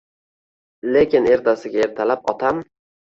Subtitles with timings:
[0.95, 2.65] Lekin ertasiga ertalab otam